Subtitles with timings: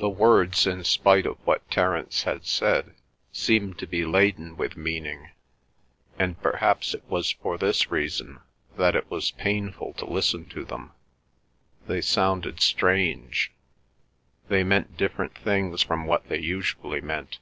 [0.00, 2.96] The words, in spite of what Terence had said,
[3.30, 5.30] seemed to be laden with meaning,
[6.18, 8.40] and perhaps it was for this reason
[8.76, 10.94] that it was painful to listen to them;
[11.86, 13.52] they sounded strange;
[14.48, 17.38] they meant different things from what they usually meant.